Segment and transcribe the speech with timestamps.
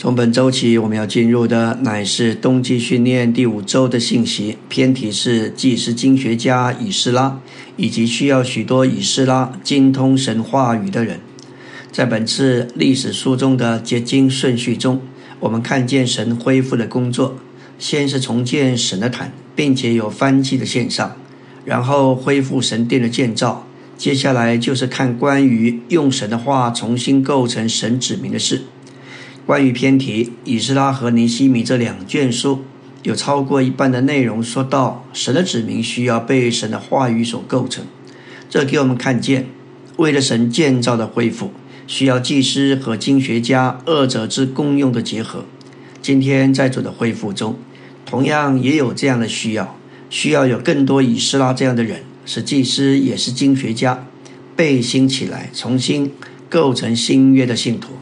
[0.00, 4.56] 从本周起，我们要进入的乃是冬季训练第五周的信息。
[4.68, 7.40] 偏题是祭司经学家以斯拉，
[7.76, 11.18] 以及需要许多以斯拉精通神话语的人。
[11.90, 15.02] 在本次历史书中的结晶顺序中，
[15.40, 17.36] 我们看见神恢复的工作：
[17.80, 21.16] 先是重建神的坛，并且有翻祭的献上；
[21.64, 28.62] 然后恢复神殿的建造；接下来就是看关于用神的话重新构成神指明的事。
[29.48, 32.64] 关于偏题，《以斯拉》和《尼西米》这两卷书，
[33.02, 37.86] 有超过一半的内容说到神的子民需要被神的话语所构成。
[38.50, 39.46] 这给我们看见，
[39.96, 41.50] 为了神建造的恢复，
[41.86, 45.46] 需要祭司和经学家二者之功用的结合。
[46.02, 47.56] 今天在主的恢复中，
[48.04, 49.78] 同样也有这样的需要，
[50.10, 54.04] 需要有更多以斯拉这样的人，是祭司也是经学家，
[54.54, 56.12] 被兴起来，重新
[56.50, 57.94] 构成新约的信徒。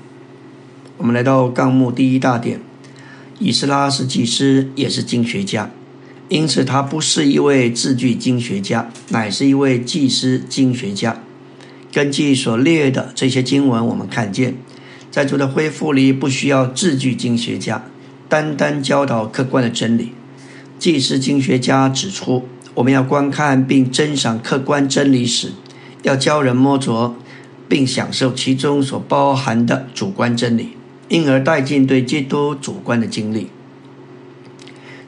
[0.99, 2.59] 我们来到纲目第一大点，
[3.39, 5.71] 以斯拉是祭司，也是经学家，
[6.31, 11.21] 因此他不是一位字句经学家，乃是一位祭司经学家。
[11.93, 14.55] 根据所列的这些经文，我们看见，
[15.11, 17.85] 在主的恢复里，不需要字句经学家，
[18.27, 20.13] 单单教导客观的真理。
[20.79, 25.53] 祭司经学家指出，我们要观看并珍赏客观真理时，
[26.03, 27.15] 要教人摸着，
[27.69, 30.71] 并享受其中所包含的主观真理。
[31.09, 33.47] 因而带进对基督主观的经历，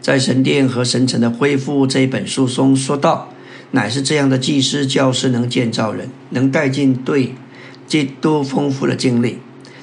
[0.01, 3.31] 在神殿和神城的恢复这一本书中说到，
[3.73, 7.35] 乃是这样的祭司教师能建造人，能带进对
[7.89, 9.39] 基督丰富的经历，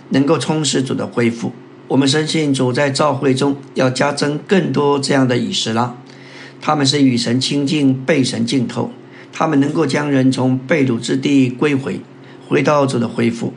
[0.09, 1.51] 能够充实主的恢复。
[1.89, 5.97] 我们深信主在召会中要加增更多这样的以斯拉，
[6.61, 8.91] 他们是与神亲近、被神浸透，
[9.33, 11.99] 他们能够将人从被掳之地归回，
[12.47, 13.53] 回到主的恢复。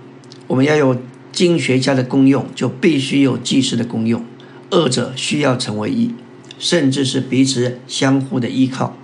[0.49, 0.97] 我们要有。
[1.33, 4.25] 经学家的功用就必须有祭司的功用，
[4.71, 6.13] 二者需要成为一，
[6.59, 8.97] 甚至是彼此相互的依靠。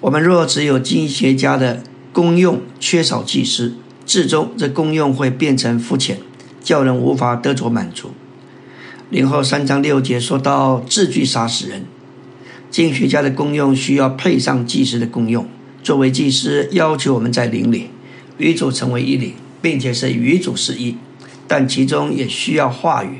[0.00, 1.82] 我们若只有经学家的
[2.12, 6.18] 功用，缺少祭司，至终这功用会变成肤浅，
[6.62, 8.10] 叫人无法得着满足。
[9.10, 11.84] 零后三章六节说到字句杀死人，
[12.70, 15.46] 经学家的功用需要配上祭司的功用。
[15.82, 17.90] 作为祭司，要求我们在灵里
[18.38, 20.96] 与主成为一灵，并且是与主是一。
[21.54, 23.18] 但其中也需要话语，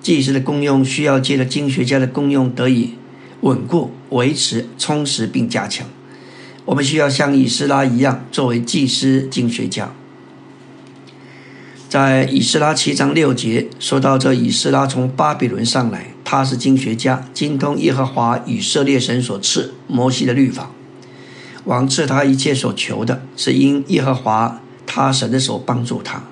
[0.00, 2.94] 祭司的功用需要借着经学家的功用得以
[3.42, 5.86] 稳固、维持、充实并加强。
[6.64, 9.92] 我们需要像以斯拉一样作为祭司经学家。
[11.90, 20.70] 在以斯拉七章六节说到，这以斯拉从巴比伦上来，他是经学家，精通耶和华以色列神所赐摩西的律法。
[21.64, 26.22] 王赐他一切所求的，是因耶和华他神的手帮助他。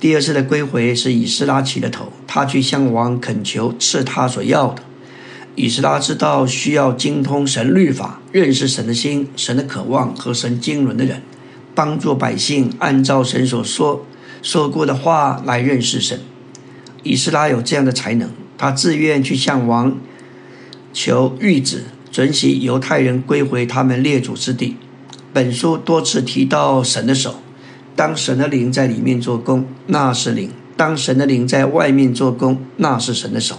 [0.00, 4.82] 第二次的归回是以斯拉起的头，他去向王恳求赐他所要的。
[5.56, 11.20] 以斯拉知道需要精通神律法、认识神的心、神的渴望和神经纶的人，
[11.74, 14.06] 帮助百姓按照神所说
[14.40, 16.20] 说过的话来认识神。
[17.02, 19.98] 以斯拉有这样的才能，他自愿去向王
[20.92, 24.76] 求谕旨，准许犹太人归回他们列祖之地。
[25.32, 27.42] 本书多次提到神的手。
[27.98, 33.58] 当神的灵在里面做工，那是灵；当神的灵在外面做工，那是神的手。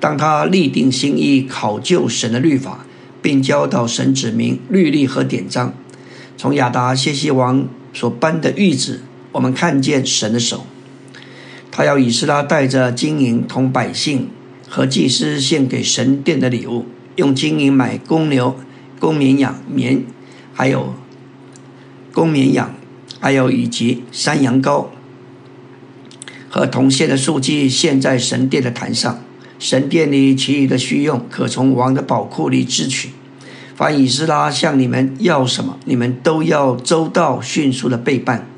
[0.00, 2.86] 当他立定心意考究神的律法，
[3.20, 5.74] 并教导神指明律例和典章，
[6.38, 9.02] 从亚达谢西王所颁的谕旨，
[9.32, 10.64] 我们看见神的手。
[11.70, 14.30] 他要以斯拉带着金银同百姓
[14.66, 16.86] 和祭司献给神殿的礼物，
[17.16, 18.56] 用金银买公牛、
[18.98, 20.02] 公绵羊、绵，
[20.54, 20.94] 还有
[22.14, 22.74] 公绵羊。
[23.22, 24.86] 还有以及山羊羔
[26.50, 29.22] 和铜线的数据献在神殿的坛上，
[29.60, 33.10] 神殿里其余的需用可从王的宝库里支取。
[33.76, 38.48] 凡以斯拉向你们要什么，你们都要周到迅速的备办，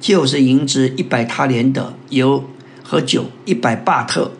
[0.00, 2.44] 就是银子一百他连的油
[2.84, 4.30] 和酒一百巴特，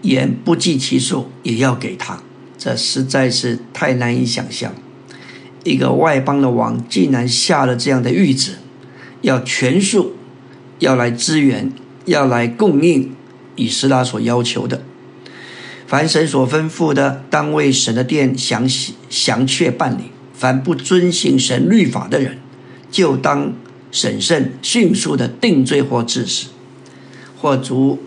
[0.00, 2.22] 盐不计其数也要给他。
[2.56, 4.72] 这实在是太难以想象，
[5.62, 8.52] 一个外邦的王竟然下了这样的谕旨。
[9.26, 10.14] 要全数
[10.78, 11.72] 要来支援，
[12.04, 13.12] 要来供应
[13.56, 14.82] 以斯拉所要求的。
[15.88, 20.12] 凡神所吩咐的，当为神的殿详细详确办理。
[20.32, 22.38] 凡不遵行神律法的人，
[22.88, 23.52] 就当
[23.90, 26.50] 审慎迅速的定罪或致死，
[27.40, 27.98] 或逐，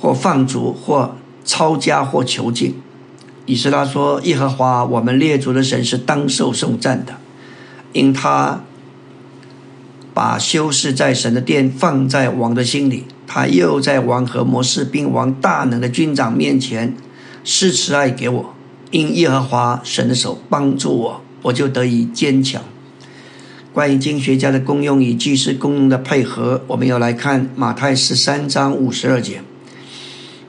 [0.00, 2.76] 或放逐，或抄家，或囚禁。
[3.44, 7.16] 以斯拉说：“耶和华我们列祖的神是当受颂赞的，
[7.92, 8.62] 因他。”
[10.16, 16.96] 把修饰在神的殿放在王的心里，他又在王和摩士兵王大能的军长面前
[17.44, 18.54] 施慈爱给我，
[18.90, 22.62] 因耶和华神的手帮助我，我就得以坚强。
[23.74, 29.42] 关于经学家的功用与祭司功用的配合，我们要来看马太十三章五十二节。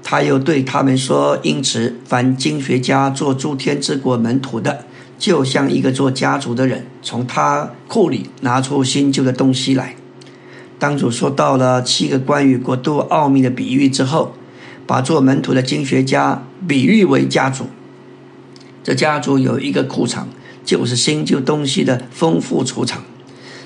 [0.01, 4.85] 他又对他们说：“因此，凡经学家做诸天之国门徒的，
[5.17, 9.95] 就像一个做家族的人，从他库里拿出新旧的东西来。”
[10.79, 14.33] 当主说到了七个关于国度奥秘的比喻之后，
[14.85, 17.65] 把做门徒的经学家比喻为家族。
[18.83, 20.29] 这家族有一个库场，
[20.63, 23.03] 就是新旧东西的丰富储藏。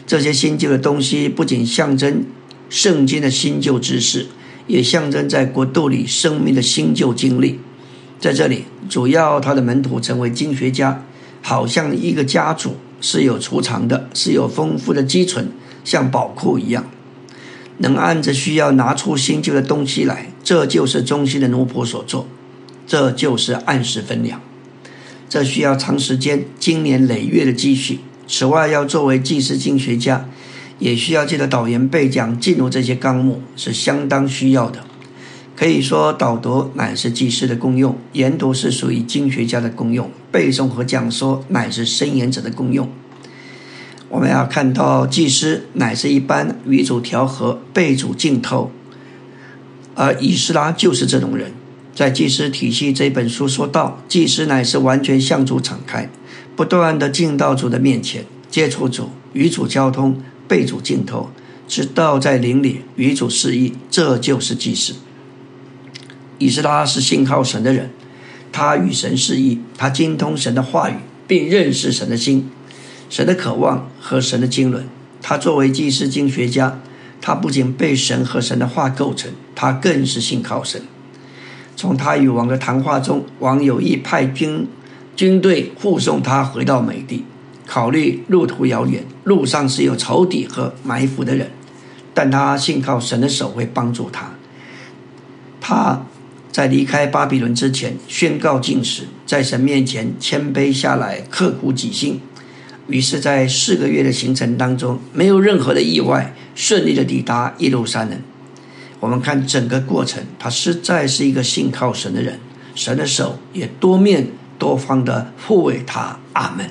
[0.08, 2.24] 这些新旧的东西不仅象征
[2.70, 4.28] 圣经的新旧知识，
[4.68, 7.60] 也象征在国度里生命的新旧经历。
[8.20, 11.04] 在这里，主要他的门徒成为经学家，
[11.42, 15.50] 好像一个家族是有储藏的，是有丰富的积存，
[15.84, 16.86] 像宝库一样，
[17.78, 20.28] 能按着需要拿出新旧的东西来。
[20.44, 22.28] 这就是中心的奴仆所做，
[22.88, 24.42] 这就是按时分粮。
[25.30, 28.00] 这需要长时间、经年累月的积蓄。
[28.28, 30.28] 此外，要作为祭司经学家，
[30.80, 34.80] 也需要借着导言背讲进入这些纲目，是相当需要的。
[35.56, 42.90] 可以说，导读乃是祭司的功用，研读是属于经学家的功用，背诵和讲说乃是申言者的功用。
[44.10, 48.72] 我们要看到，祭司乃是一般与主调和、被主浸透，
[49.96, 51.52] 而以斯拉就是这种人。
[51.94, 56.10] 在祭司体系这本书说到，祭司乃是完全向主敞开。
[56.56, 61.30] 不断的进到主的面前，接触主，与主交通，被主浸透，
[61.68, 64.96] 直到在灵里与主示意，这就是祭司。
[66.38, 67.92] 以斯拉是信靠神的人，
[68.52, 70.96] 他与神示意，他精通神的话语，
[71.28, 72.50] 并认识神的心、
[73.10, 74.86] 神的渴望和神的经纶。
[75.22, 76.80] 他作为祭司经学家，
[77.22, 80.82] 他不仅被神和神的话构成，他更是信靠神。
[81.76, 84.68] 从他与王的谈话中，王有意派军。
[85.14, 87.26] 军队护送他回到美地，
[87.68, 91.52] 考虑路途遥远，路上是有仇敌和埋伏的人，
[92.14, 94.32] 但他信靠神的手会帮助他。
[95.60, 96.02] 他
[96.52, 102.20] 在离开巴比伦之前宣告禁食，在神面前谦卑下来，刻苦己心。
[102.88, 108.20] 于是，在四个月的行程当中，没有任何的意外，顺利的抵达耶路撒冷。
[109.00, 112.40] 我们看整个过程，他实在是一个信靠神的人，
[112.76, 114.28] 神的手也多面。
[114.62, 116.70] 多方的护卫他，阿门。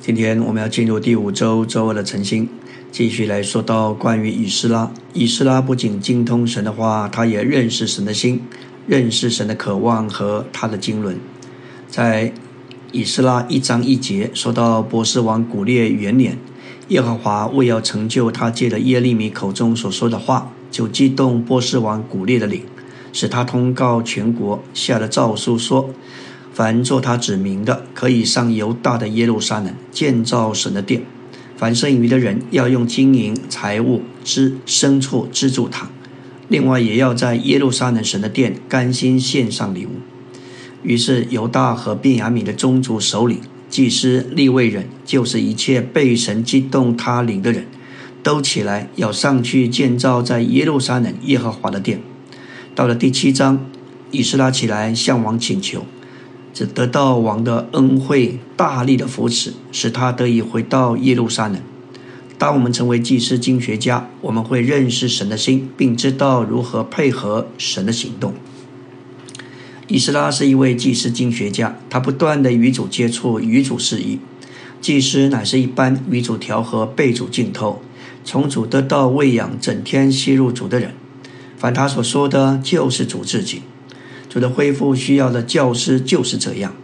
[0.00, 2.48] 今天我们要进入第五周周二的晨星，
[2.94, 4.88] 继续来说到关于以斯拉。
[5.14, 8.40] 以斯拉不仅精通神的话，他也认识神的心，
[8.86, 11.18] 认识神的渴望和他的经纶。
[11.88, 12.32] 在
[12.92, 16.38] 以斯拉一章一节说到波斯王古列元年，
[16.86, 22.62] 耶和华为要成就他借的耶利米口中所说的话，就激动波斯王古列的灵，
[23.12, 25.90] 使他通告全国，下了诏书说。
[26.52, 31.00] 凡做他指明的，可以上犹大的耶路撒冷建造神的殿；
[31.56, 35.88] 凡剩余的人，要用金银财物、之牲畜资助他。
[36.48, 39.90] 另外，也要在耶路撒冷神的殿甘心献上礼物。
[40.82, 43.40] 于是，犹大和便雅悯的宗族首领、
[43.70, 47.66] 祭司、立位人，就是一切被神激动他领的人，
[48.22, 52.02] 都起来要上去建造在耶路撒冷耶和华的殿。
[52.74, 53.64] 到了第七章，
[54.10, 55.86] 以斯拉起来向王请求。
[56.54, 61.60] 只得到王的恩惠，大力的扶持，使他得以回到耶路撒冷。
[62.38, 68.34] 当我们成为祭司经学家，我们会认识神的心，并知道如何配合神的行动。
[69.88, 74.20] 以斯拉是一位祭司经学家，他不断的与主接触，与主示意。
[74.80, 77.82] 祭司乃是一般与主调和、被主浸透，
[78.24, 80.94] 从主得到喂养，整天吸入主的人。
[81.56, 83.62] 凡他所说的，就是主自己。
[84.34, 86.74] 主的恢复需要的教师就是这样，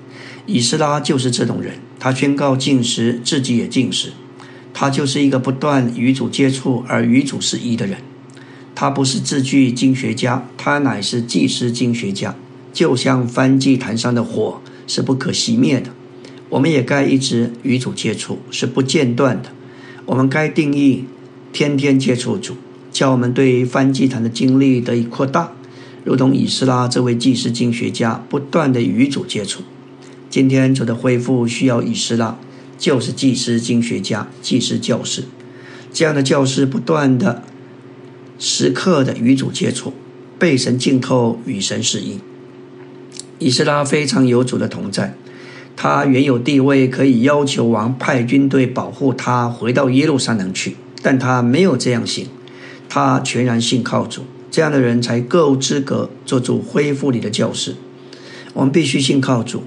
[0.47, 1.75] 以斯拉就是这种人。
[1.99, 4.13] 他宣告进食，自己也进食。
[4.73, 7.99] 他就是一个不断与主接触而与主是一的人。
[8.77, 12.37] 他不是字句经学家，他乃是祭司经学家。
[12.73, 15.91] 就像翻祭坛上的火是不可熄灭的，
[16.51, 19.51] 我们也该一直与主接触，是不间断的。
[20.07, 21.05] 我们该定义
[21.53, 22.55] 天天接触主，
[22.93, 25.55] 叫我们对翻祭坛的经历得以扩大。
[26.11, 29.63] 如同以斯拉这位祭司经学家不断的与主接触，
[30.29, 32.37] 今天主的恢复需要以斯拉，
[32.77, 35.23] 就是祭司经学家、祭司教师
[35.93, 37.45] 这样的教师，不断的、
[38.41, 39.93] 时刻的与主接触，
[40.37, 42.21] 被神浸透，与神适应。
[43.39, 45.15] 以斯拉非常有主的同在，
[45.77, 52.27] 他原有地位可以要求王派军队保护他回到耶路撒冷去，但他没有这样行。
[52.89, 57.77] 他全然信靠主，这样的人才够资格做主恢复里的教师。
[58.53, 59.63] 我们必须信靠主，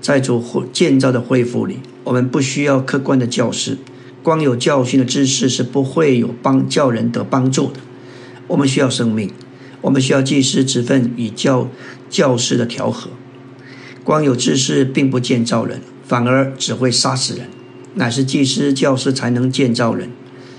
[0.00, 3.78] 在主建造的恢复里，我们不需要客观的教师，
[4.22, 7.80] 光有教训的知识是不会有帮教人得帮助的。
[8.48, 9.30] 我们需要生命，
[9.80, 11.68] 我们需要祭司职分与教
[12.10, 13.10] 教师的调和。
[14.04, 17.48] 光有知识并不建造人，反而只会杀死人。
[17.94, 20.10] 乃是祭司、教师才能建造人，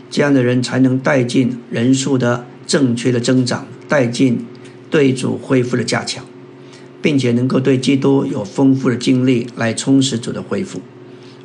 [0.10, 4.46] 这样的人才能带进人数的正确的增长，带进
[4.92, 6.24] 对主恢复的加强，
[7.02, 10.82] 并且能够对基督有丰富的经历来充实主的恢复。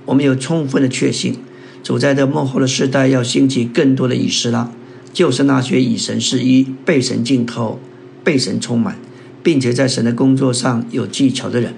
[0.05, 1.37] 我们有充分的确信，
[1.83, 4.73] 主在这幕后的时代要兴起更多的以斯拉，
[5.13, 7.81] 就是那些以神是一、被神浸透、
[8.25, 8.99] 被神充满，
[9.43, 11.75] 并且在神的工作上有技巧的人。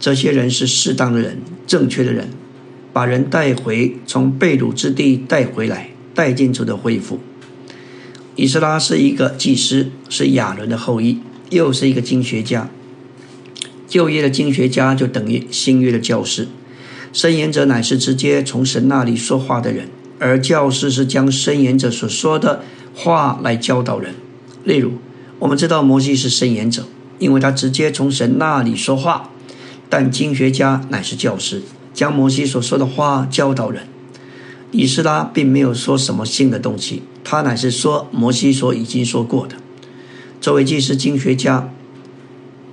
[0.00, 2.28] 这些人是适当的人，正确的人。
[2.92, 7.18] 把人带回，从被掳之地带回来，带进主的恢复。
[8.36, 11.18] 以斯拉是一个祭司，是亚伦的后裔，
[11.50, 12.68] 又是一个经学家。
[13.86, 16.48] 旧约的经学家就等于新约的教师。
[17.12, 19.88] 申言者乃是直接从神那里说话的人，
[20.18, 24.14] 而教师是将申言者所说的话来教导人。
[24.64, 24.94] 例如，
[25.38, 26.86] 我们知道摩西是申言者，
[27.20, 29.30] 因为他直接从神那里说话，
[29.88, 31.62] 但经学家乃是教师。
[31.92, 33.84] 将摩西所说的话教导人，
[34.72, 39.56] 以斯拉并没有说什么新的东西，他乃是说摩西所已经说过的。
[40.40, 41.72] 作为祭司经学家，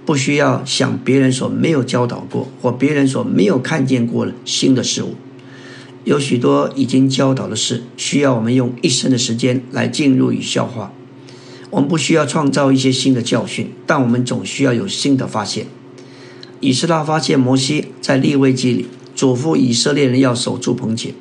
[0.06, 5.16] 不需要想别人所没有教导过或别人所没有看见过的新的事物。
[6.04, 10.92] 有许多已经教导的事，需要我们用一生的时间来进入与消化。
[11.70, 15.68] 我们不需要创造一些新的教训，但我们总需要有新的发现。
[16.60, 18.88] 以斯拉发现摩西在立位记里。
[19.14, 21.14] 嘱咐以色列人要守住棚节，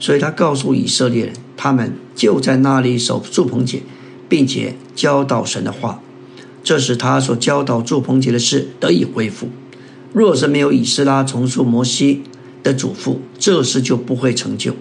[0.00, 3.82] 所以他告诉以色列人，他们就在那里守住棚节，
[4.28, 6.00] 并且教导神的话。
[6.62, 9.48] 这使他所教导住棚节的事得以恢复。
[10.14, 12.22] 若是没有以斯拉重述摩西
[12.62, 14.74] 的嘱咐，这事就不会成就，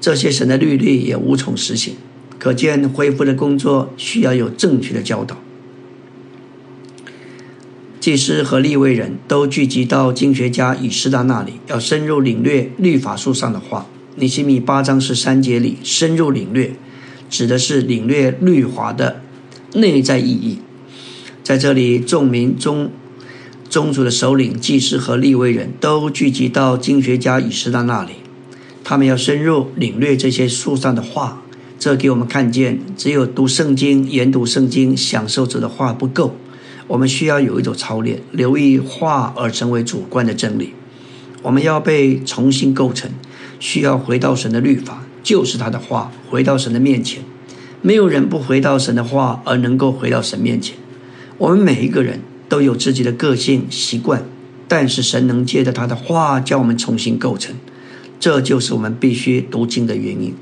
[0.00, 1.94] 这些神的律例也无从实现。
[2.38, 5.36] 可见恢复的工作需要有正确的教导。
[8.00, 13.86] 祭司和立位人都聚集到经学家以斯拉那里，要深入领略律法书上的话。
[14.14, 16.76] 尼西米八章十三节里，深入领略，
[17.30, 19.22] 指的是领略律法的
[19.72, 20.58] 内在意义。
[21.42, 22.90] 在这里，众民中
[23.70, 28.12] 宗族的首领、祭司和立位人都聚集到经学家以斯拉那里，
[28.84, 31.42] 他们要深入领略这些书上的话。
[31.78, 36.36] 这给我们看见，只有读圣经、研读圣经、享受主的话不够。
[36.86, 40.74] 我们需要有一种操练，留意话而成为主观的真理。
[41.40, 43.10] 我们要被重新构成，
[43.62, 47.22] 需要回到神的律法，就是他的话，回到神的面前。
[47.80, 50.76] 没有人不回到神的话而能够回到神面前。
[51.38, 54.24] 我们每一个人都有自己的个性习惯，
[54.66, 57.54] 但是神能借着他的话叫我们重新构成，
[58.18, 60.34] 这就是我们必须读经的原因。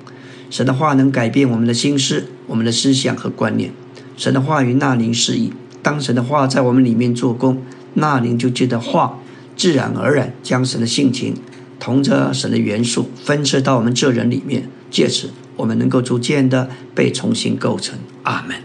[0.49, 3.71] 神的话能改变我们的心思、我们的思想和观念。
[4.17, 5.53] 神的话语纳灵示意。
[5.83, 7.63] 当神的话在我们里面做工，
[7.93, 9.19] 那灵就借着话，
[9.55, 11.35] 自然而然将神的性情
[11.81, 17.99] 同着神的元素分赐到我们这人里面，借此我们能够逐渐的被重新构成。
[18.23, 18.57] 阿门。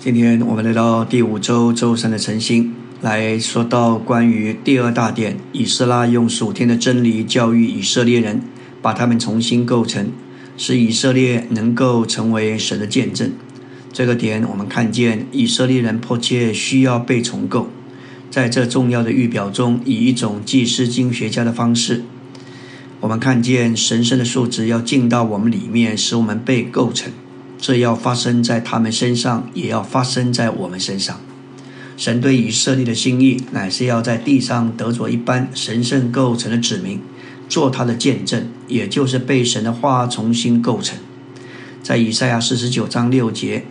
[0.00, 2.72] 今天我们来到第五周周三的晨星，
[3.02, 8.40] 来说到关于第二大点，以斯拉用属天的真理教育以色列人，
[8.80, 10.12] 把他们重新构成，
[10.56, 13.32] 使以色列能够成为神的见证。
[13.92, 17.68] 这个点，我们看见以色列人迫切需要被重构。
[18.30, 22.02] 在这重要的预表中，以一种祭司经学家的方式，
[23.00, 27.12] 我们看见神圣的素质要进到我们里面，使我们被构成。
[27.58, 31.18] 这要发生在他们身上，也要发生在我们身上。
[31.96, 37.00] 神对以色列的心意，乃是要在地上得着一般神圣构成的指明，
[37.48, 40.98] 做他的见证，也就是被神的话重新构成。
[41.82, 43.64] 在以赛亚四十九章六节。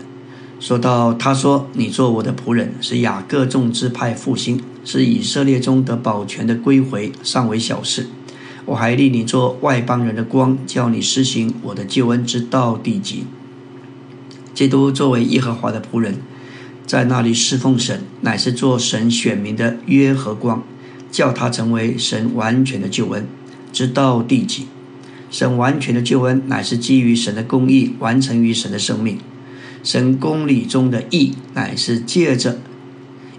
[0.65, 8.07] 说到，他说：“你做我的仆人，是雅各众支派复兴，是以色列中得保全的归回，尚为小事。
[8.65, 13.27] 我还立你做外邦人的光，叫你施行我的救恩之道地极。”
[14.55, 16.17] 基督作为耶和华的仆人，
[16.87, 20.63] 在那里侍奉神，乃是做神选民的约和光，
[21.11, 23.27] 叫他成为神完全的救恩
[23.71, 24.65] 之道地极。
[25.29, 29.19] 神完全的救恩，乃是基于神的公义，完成于神的生命。
[29.85, 32.57] 神公理中的义，乃是借着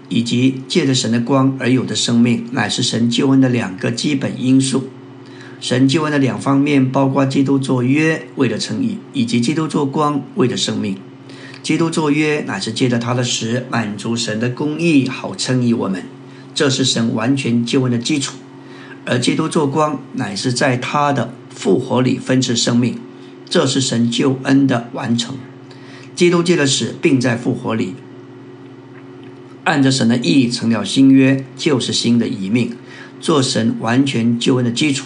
[0.07, 4.87] 以及借着神的光而有的生命，乃是神救恩的两个基本因素。
[5.59, 10.95] 神救恩的两方面，包括基督做约为了称义，以及基督做光为了生命。
[11.61, 16.01] 基督做约乃是借着他的死满足神的公义，好称义我们，
[16.55, 18.37] 这是神完全救恩的基础。
[19.03, 22.97] 而基督做光乃是在他的复活里分赐生命，
[23.49, 25.35] 这是神救恩的完成。
[26.17, 27.93] 基督借的死，并在复活里
[29.65, 32.75] 按着神的意成了新约，就是新的遗命，
[33.21, 35.05] 做神完全救恩的基础。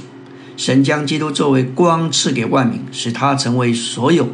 [0.55, 4.29] 神将基督作为光赐给万民，使他成为所有，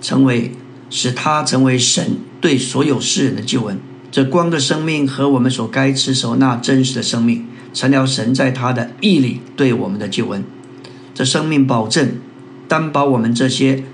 [0.00, 0.52] 成为
[0.88, 3.78] 使他成为神对所有世人的救恩。
[4.10, 7.44] 这光的生命和我们所该持守那真实的生命，
[7.74, 10.42] 成了神在他的意里对我们的救恩。
[11.12, 12.12] 这生命保证
[12.66, 13.84] 担保我们这些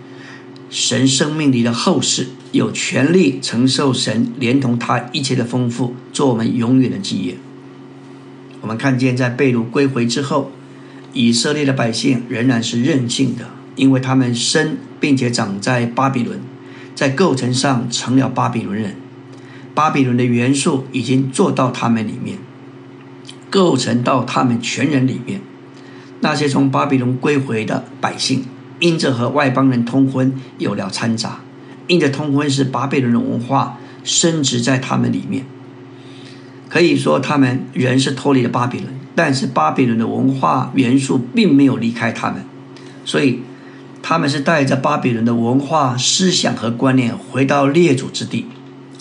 [0.75, 7.37] 神生命里的后世，有权利承受神连同他一切的丰富，做我们永远的基业。
[8.61, 10.51] 我们看见在被掳归回之后。
[11.13, 16.41] 以色列的百姓仍然是任性的，因为他们生并且长在巴比伦，
[16.97, 18.97] 在构成上成了巴比伦人。
[19.77, 22.39] 巴比伦的元素已经做到他们里面，
[23.49, 25.41] 构成到他们全人里面。
[26.19, 28.43] 那些从巴比伦归回的百姓，
[28.85, 31.41] 因着和外邦人通婚有了掺杂，
[31.87, 35.47] 因着通婚是巴比伦的文化升值在他们里面。
[36.69, 38.93] 可以说，他们人是脱离了巴比伦。
[39.15, 42.45] 但是巴比伦的文化元素并没有离开他们，
[43.07, 43.41] 所以
[44.03, 48.45] 他们是带着巴比伦的文化思想和观念回到列祖之地。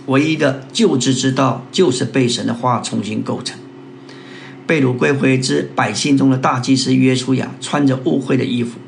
[0.06, 3.60] 唯一的救治之道就是被神的话重新构成。
[4.66, 8.80] 被掳归回之百姓中的大祭司约书亚穿着污秽的衣服，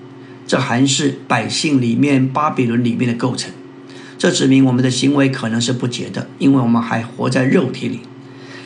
[0.47, 3.51] 这还是百姓里面巴比伦里面的构成。
[4.17, 7.99] 这指明我们的行为可能是不洁的，因为我们还活在肉体里，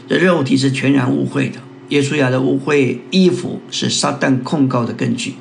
[0.08, 1.58] 这肉体是全然污秽的。
[1.90, 5.34] 耶稣亚的污秽衣服是撒旦控告的根据。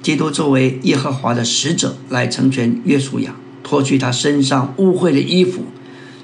[0.00, 5.64] 基督作为耶和华的使者来成全约书亚，脱去他身上污秽的衣服，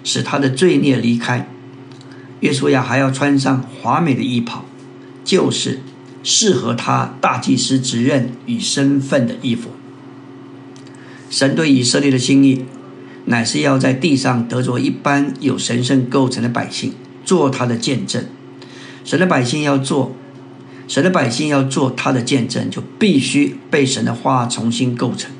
[0.02, 1.48] 使他的罪孽离开。
[2.40, 4.64] 约书亚还要穿上华美的衣袍，
[5.24, 5.80] 就是
[6.22, 9.70] 适合他大祭司职任与身份的衣服。
[11.30, 12.64] 神对以色列的心意，
[13.26, 16.92] 乃是要在地上得着一般有神圣构成的百姓，
[17.24, 18.24] 做他的见证。
[19.04, 20.14] 神的百姓要做，
[20.88, 25.30] 神的百姓要做他的见证，就必须被神的话重新构成。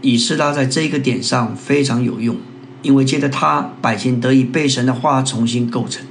[0.00, 2.36] 以斯拉在这个点上非常有用，
[2.82, 6.04] 因为借着他，百姓得以被神的话重新构成。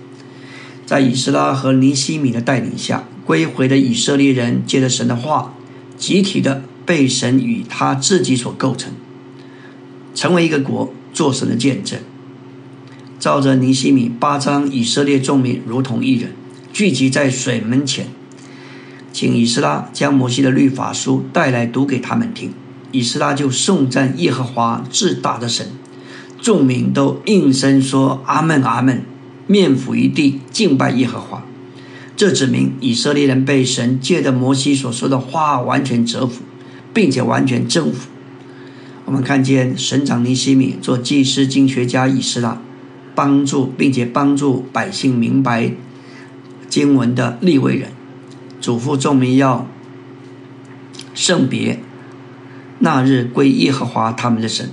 [0.86, 5.54] 在以斯拉和尼西米的带领下，归回的以色列人借着神的话，
[5.98, 8.92] 集体的被神与他自己所构成，
[10.14, 11.98] 成为一个国，做神的见证。
[13.18, 16.34] 照着尼西米八章，以色列众民如同一人。
[16.74, 18.08] 聚集在水门前，
[19.14, 22.52] 请以斯拉将摩西的律法书带来读给他们听。
[22.92, 25.68] 以斯拉就颂赞耶和华至大的神，
[26.42, 29.06] 众民都应声说：“阿门，阿门！”
[29.48, 31.46] 面伏于地敬拜耶和华。
[32.22, 36.44] 这指明以色列人被神借着摩西所说的话完全折服，
[36.94, 38.10] 并且完全征服。
[39.06, 42.62] 我们看见神长尼西米做祭司经学家以斯拉，
[43.16, 45.72] 帮助并且帮助百姓明白。
[46.70, 47.90] 经文的立位人
[48.62, 49.66] 嘱咐众民要
[51.16, 51.80] 圣别，
[52.78, 54.70] 那日归耶和华他们的神，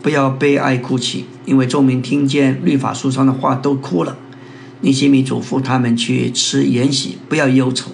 [0.00, 4.16] 不要悲哀哭泣，因为众民听见律法书上的话都哭了。
[4.86, 7.90] 尼西米嘱咐他们去吃筵席，不要忧愁，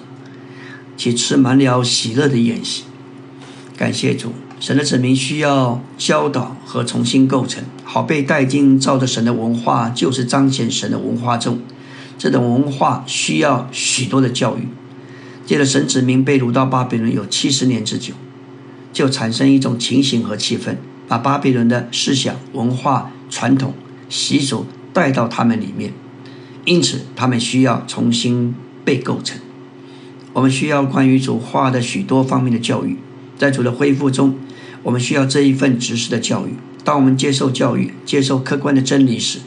[0.95, 2.83] 去吃满了喜乐的宴席。
[3.79, 11.61] 感谢主，神的子民需要教导和重新构成，好被带进照着神的文化，就是彰显神的文化中。
[12.19, 14.69] 这种文化需要许多的教育。
[15.47, 18.13] 接着神子民被掳到巴比伦有七十年之久，
[18.93, 20.77] 就产生一种情形和气氛，
[21.09, 23.73] 把巴比伦的思想、文化、传统、
[24.11, 25.95] 习俗带到他们里面。
[26.64, 29.40] 因此，他们需要重新被构成。
[30.33, 32.96] 我们需要关于主话的许多方面的教育。
[33.37, 34.37] 在主的恢复中，
[34.85, 36.55] 我们需要这一份知识的教育。
[36.85, 39.40] 当我们接受教育、接受客观的真理时，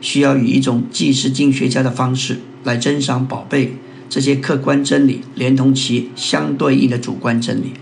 [0.00, 3.76] 需要以一种既是经学家的方式来珍赏宝贝
[4.08, 7.72] 这些客观真理，连同其相对应的主观真理。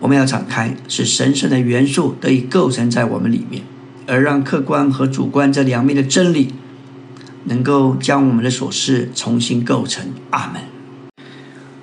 [0.00, 3.62] 我们要敞开，使神圣的元素得以构成在我们里面，
[4.06, 6.48] 而让客观和主观这两面的真理
[7.44, 10.06] 能够将我们的所事重新构成。
[10.30, 10.62] 阿门。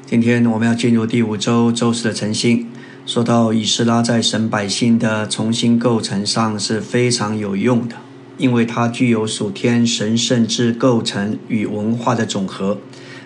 [0.05, 2.67] 今天我们要进入第五周周四的晨星，
[3.05, 7.95] 说到以斯拉在神百姓的重新构成上是非常有用的。
[8.37, 12.77] 因为它具有属天神圣之构成与文化的总和，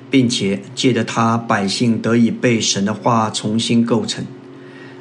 [0.09, 4.25] 并且借着他，百姓得以被神的话重新构成。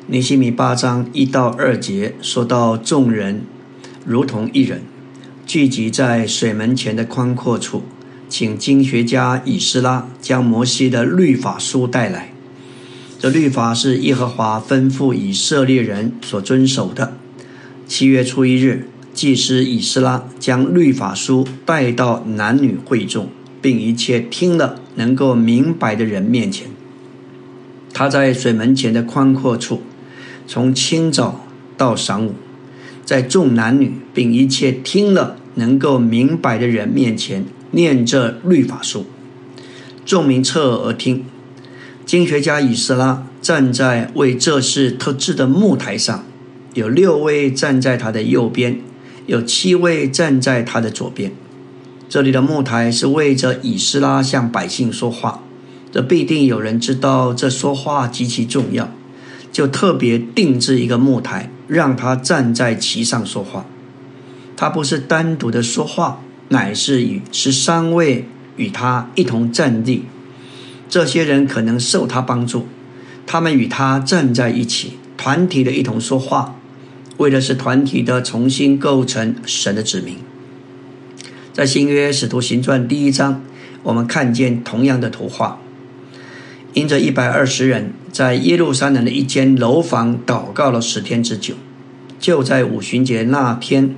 [0.09, 3.47] 尼西米八章一到二节说到，众人
[4.05, 4.83] 如同一人，
[5.53, 7.83] 聚集在水门前的宽阔处，
[8.27, 12.33] 请经学家以斯拉将摩西的律法书带来。
[13.19, 17.19] 这律法是耶和华吩咐以色列人所遵守的。
[17.87, 23.29] 七月初一日，祭司以斯拉将律法书带到男女会众，
[23.61, 26.69] 并一切听了能够明白的人面前。
[27.93, 29.83] 他在水门前的宽阔处。
[30.47, 31.45] 从清早
[31.77, 32.33] 到晌午，
[33.05, 39.07] 在众男女并一切听了能够明白的人面前念这律法书，
[40.05, 41.25] 众民侧耳听。
[42.05, 46.25] 经学家以斯拉站在为这事特制的木台上，
[46.75, 48.81] 有六位站在他的右边，
[49.27, 51.33] 有七位站在他的左边。
[52.09, 55.43] 这里的木台是为着以斯拉向百姓说话，
[55.91, 58.91] 这必定有人知道这说话极其重要。
[59.53, 63.67] 就特别定制一个木台，让他站在其上说话。
[64.57, 70.05] 他不是单独的说话，乃是与十三位与他一同站立。
[70.89, 72.67] 这些人可能受他帮助，
[73.27, 76.57] 他们与他站在一起，团体的一同说话，
[77.17, 80.17] 为的是团体的重新构成神的子民。
[81.53, 83.43] 在新约使徒行传第一章，
[83.83, 85.59] 我们看见同样的图画。
[86.75, 91.55] 因着一百二十人在耶路撒冷的一间楼房祷告了十天之久，
[92.19, 93.95] 就在五旬节那天，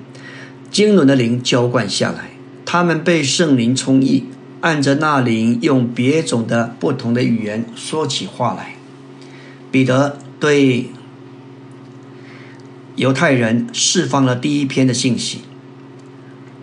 [0.74, 2.30] 经纶的灵浇灌下来，
[2.66, 4.24] 他们被圣灵充溢，
[4.60, 8.74] 按着那灵用别种的不同的语言说起话来。
[9.70, 10.90] 彼得对
[12.96, 15.42] 犹太人释放了第一篇的信息。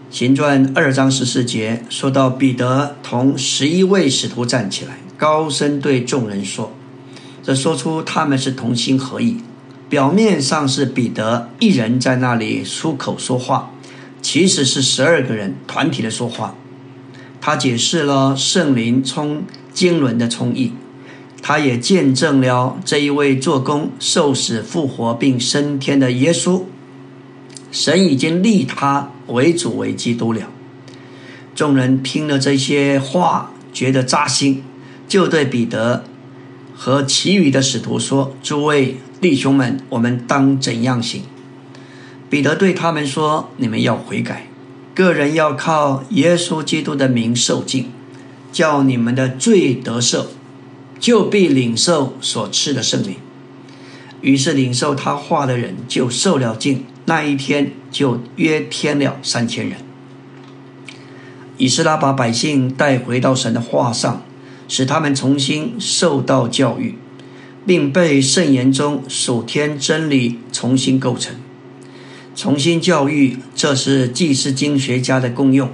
[0.10, 4.98] 行传二章十四节说到，彼得同十一位使徒站起来。
[5.18, 6.74] 高声对众人说
[7.42, 9.38] ：“这说出他们是同心合意。
[9.88, 13.72] 表面上是彼得一人在那里出口说话，
[14.22, 16.56] 其实是十二个人团体的说话。
[17.40, 20.74] 他解释了圣灵充经纶的充意，
[21.42, 26.64] 他也见证了这一位做工受死复活并升天的耶稣。
[27.72, 30.50] 神已经立他为主为基督了。
[31.56, 34.64] 众人听了这些话，觉得扎心。”
[35.08, 36.06] 就对彼得
[36.74, 41.24] 和其余的使徒说：“诸位弟兄们，我们当怎样行？”
[42.32, 44.48] 彼得对他们说：“你们要悔改，
[44.96, 47.92] 个人要靠耶稣基督的名受敬，
[48.54, 50.26] 叫你们的罪得赦，
[50.98, 53.18] 就必领受所赐的圣灵。”
[54.22, 59.78] 于是领受他话的人就受了敬，那一天就约添了三千人。
[61.58, 64.24] 以斯拉把百姓带回到神的话上。
[64.74, 66.96] 使他们重新受到教育，
[67.66, 71.36] 并被圣言中属天真理重新构成、
[72.36, 75.70] 重新教育，这是祭司经学家的功用。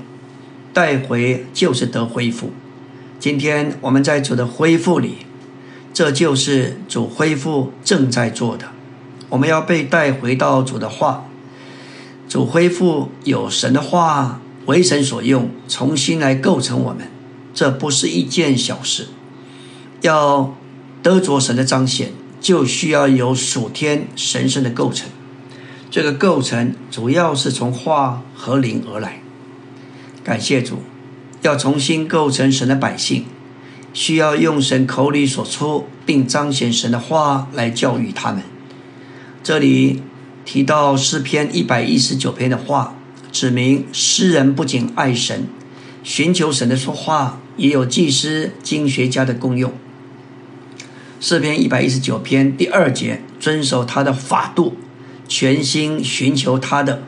[0.73, 2.51] 带回就是得恢复。
[3.19, 5.17] 今天我们在主的恢复里，
[5.91, 8.67] 这就是主恢复正在做的。
[9.29, 11.25] 我们要被带回到主的话，
[12.29, 17.07] 主恢复有神的话为神所用，重新来构成我们。
[17.55, 19.07] 这不是一件小事，
[20.01, 20.55] 要
[21.01, 25.09] 得着神的彰显，就需要有属天神圣的构成。
[25.89, 29.21] 这个构成主要是从化和灵而来。
[30.23, 30.81] 感谢主，
[31.41, 33.25] 要重新构成神的百姓，
[33.93, 38.43] 需要用神口里所出并彰显神的话来教育他们。
[39.41, 40.01] 这里
[40.43, 42.95] 提到诗篇一百一十九篇的话，
[43.31, 45.47] 指明诗人不仅爱神，
[46.03, 47.39] 寻求神的说话。
[47.57, 49.73] 也有祭司经学家的功用。
[51.19, 54.77] 诗篇一百一十九篇第二节，遵守他的法度，
[55.27, 57.03] 全心寻求他的，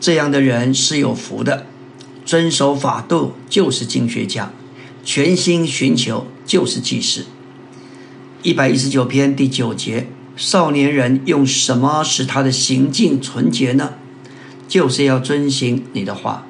[0.00, 1.66] 这样的人是有福的。
[2.24, 4.52] 遵守法度就是经学家，
[5.04, 7.24] 全心寻求就是祭司。
[8.42, 13.94] 一百一十九篇第九节，少年人用什么使他的行径纯洁呢？
[14.68, 16.46] 就是要遵行你的话。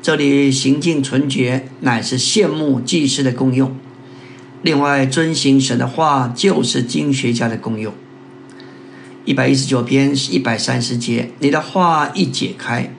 [0.00, 3.74] 这里行径纯洁，乃是羡慕祭司的功用。
[4.62, 7.94] 另外，遵行神的话，就是经学家的功用。
[9.28, 12.94] 一百一十九篇是一百三十节，你的话一解开，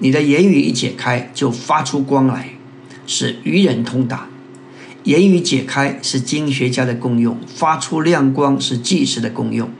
[0.00, 2.48] 你的言语一解开，就发出光来，
[3.06, 4.26] 使愚人通达。
[5.04, 9.70] 言语解开是经学家的功用，发出亮光是祭司的功用。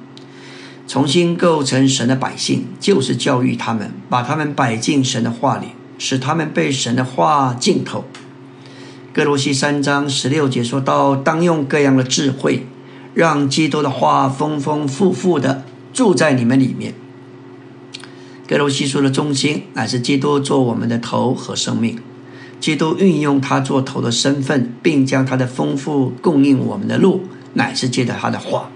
[0.87, 5.67] 重新构成神的百姓，就是教育他们，把他们摆进神的话里。
[5.99, 8.05] 使他们被神的话浸透。
[9.13, 12.67] 哥罗西三章十六节说到：“当用各样的智慧，
[13.15, 16.95] 让基督的话丰丰富富的住在你们里面。”
[18.49, 21.99] 格罗西书的中心乃是基督做我们的头和生命。
[22.61, 27.23] 基督运用他做头的身份，并将他的丰富供应我们的路，
[27.55, 28.71] 乃是借着他的话。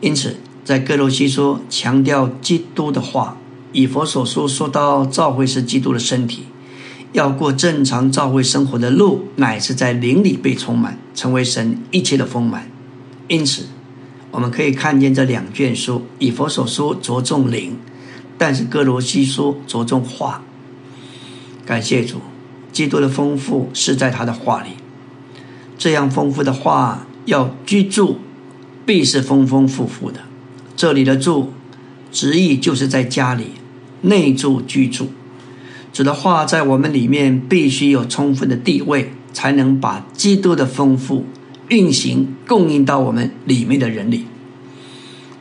[0.00, 3.36] 因此，在格罗西书强调基督的话，
[3.72, 6.46] 以佛所说说到教会是基督的身体。
[7.12, 12.68] 要过正常教会生活的路，乃是在灵里被充满，成为神一切的丰满。
[13.28, 13.66] 因此，
[14.36, 17.78] 我们可以看见这两卷书，以佛所说着重灵，
[18.36, 20.42] 但是哥罗西书着重话。
[21.64, 22.20] 感谢主，
[22.70, 24.72] 基督的丰富是在他的话里。
[25.78, 28.18] 这样丰富的话要居住，
[28.84, 30.20] 必是丰丰富富的。
[30.76, 31.54] 这里的住，
[32.12, 33.52] 直译就是在家里
[34.02, 35.08] 内住居住。
[35.94, 41.24] 主的话在我们里面必须有充分的地位，才能把基督的丰富
[41.68, 44.26] 运行供应到我们里面的人里。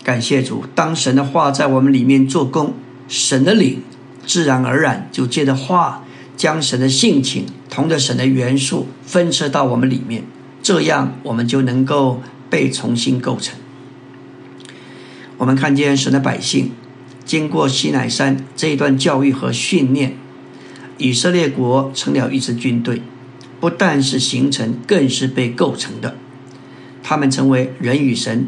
[0.03, 2.73] 感谢主，当神的话在我们里面做工，
[3.07, 3.81] 神的灵
[4.25, 6.03] 自然而然就借着话
[6.37, 10.23] 将神的性情同着神的元素分赐到我们里面，
[10.61, 13.57] 这样我们就能够被重新构成。
[15.37, 16.71] 我们看见神的百姓
[17.25, 20.17] 经过西乃山这一段教育和训练。
[20.97, 23.01] 以色列国成了一支军队，
[23.65, 26.15] 不但是形成，更是被构成的。
[27.01, 28.47] 他们成为人与神、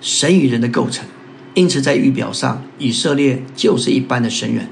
[0.00, 1.06] 神与人的构成。
[1.54, 4.66] 因此，在预表上，以色列就是一般的神人。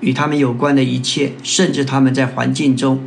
[0.00, 2.98] 与他们有关的一切，甚至他们在环境中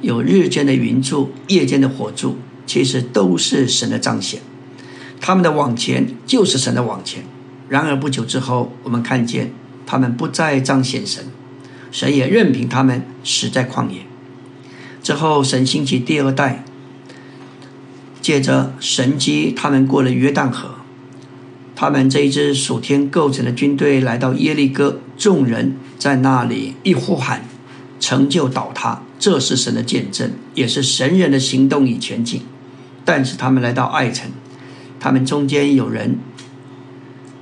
[0.00, 4.40] 有日间的云柱、夜间的火柱，其实都是神的彰显。
[5.20, 7.24] 他们的往前就是神的往前。
[7.68, 9.50] 然而不久之后，我们看见
[9.84, 11.24] 他们不再彰显神。
[11.90, 14.02] 神也任凭他们死在旷野。
[15.02, 16.64] 之后，神兴起第二代，
[18.20, 20.74] 借着神机，他们过了约旦河。
[21.74, 27.44] 他们这一支属天构成的军队来到耶利哥，众人在那里一呼喊，
[27.98, 29.02] 成就倒塌。
[29.18, 32.42] 这是神的见证，也是神人的行动与前进。
[33.04, 34.30] 但是他们来到爱城，
[34.98, 36.18] 他们中间有人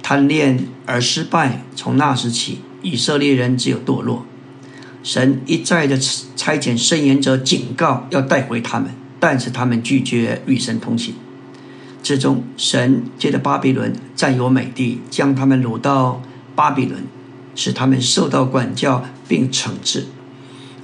[0.03, 1.65] 贪恋而失败。
[1.75, 4.25] 从那时起，以色列人只有堕落。
[5.03, 5.99] 神一再的
[6.37, 11.15] 差遣圣言者警告要带回他们，但是他们拒绝与神同行。
[12.03, 16.23] 最终，神借着巴比伦占有美地，将他们掳到
[16.55, 17.05] 巴比伦，
[17.55, 20.07] 使他们受到管教并惩治。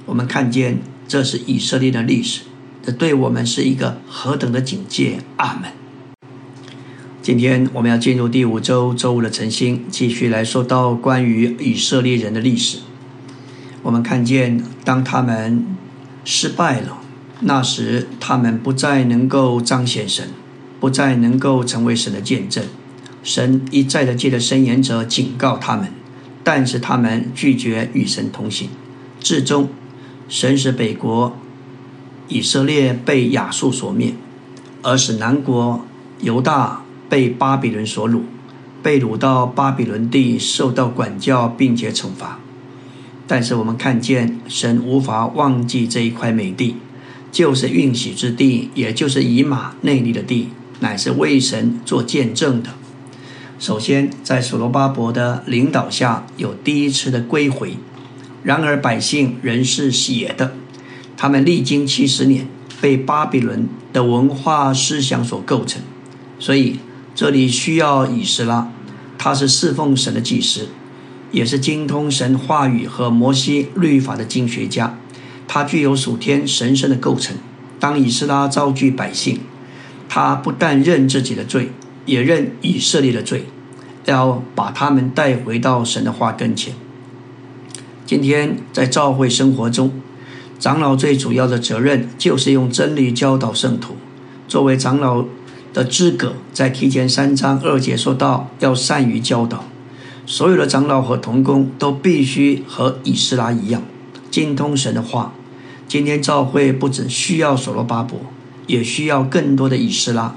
[0.05, 2.41] 我们看见这是以色列的历史，
[2.83, 5.19] 这对我们是一个何等的警戒！
[5.37, 5.71] 阿门。
[7.21, 12.79] 今天我们要进入第五周周五的晨星，继续来说到关于以色列人的历史。
[13.85, 15.63] 我们看见，当他们
[16.23, 16.97] 失败了，
[17.41, 20.29] 那时他们不再能够彰显神，
[20.79, 22.63] 不再能够成为神的见证。
[23.21, 25.89] 神一再的借着申言者警告他们，
[26.43, 28.69] 但是他们拒绝与神同行。
[29.19, 29.69] 至终，
[30.27, 31.37] 神使北国
[32.27, 34.15] 以色列被亚述所灭，
[34.81, 35.85] 而使南国
[36.21, 38.21] 犹大被巴比伦所掳，
[38.81, 42.39] 被掳到巴比伦地，受到管教并且惩罚。
[43.27, 46.75] 但是我们看见，神无法忘记这一块美地，
[47.31, 52.69] 就是运喜之地，也就是以马内利的地，乃是为神做见证的。
[53.57, 57.77] 首先，在所罗巴伯的领导下，有第一次的归回。
[58.43, 60.53] 然而，百姓仍是血的，
[61.17, 62.47] 他们历经七十年，
[62.79, 65.81] 被巴比伦的文化思想所构成。
[66.37, 66.79] 所以，
[67.15, 68.69] 这里需要以斯拉，
[69.17, 70.67] 他是侍奉神的祭司。
[71.31, 74.97] 也是精通神话语和摩西律法的经学家，
[75.47, 77.35] 他具有属天神圣的构成。
[77.79, 79.39] 当以斯拉召聚百姓，
[80.07, 81.71] 他不但认自己的罪，
[82.05, 83.45] 也认以色列的罪，
[84.05, 86.73] 要把他们带回到神的话跟前。
[88.05, 89.91] 今天在教会生活中，
[90.57, 93.97] 长老最主要的责任就是用真理教导圣徒。
[94.47, 95.25] 作为长老
[95.73, 99.65] 的资格，在提前三章二节说到，要善于教导。
[100.25, 103.83] 所有的长老和童工都必须和以斯拉一样
[104.31, 105.33] 精通神的话。
[105.87, 108.19] 今天教会不只需要所罗巴伯，
[108.65, 110.35] 也需要更多的以斯拉。